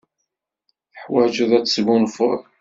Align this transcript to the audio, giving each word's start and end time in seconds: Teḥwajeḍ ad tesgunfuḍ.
Teḥwajeḍ 0.93 1.51
ad 1.57 1.65
tesgunfuḍ. 1.65 2.39